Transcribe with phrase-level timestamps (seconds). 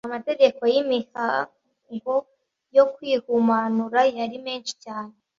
[0.09, 2.15] amategeko y’imihango
[2.75, 5.13] yo kwihumanura yari menshi cyane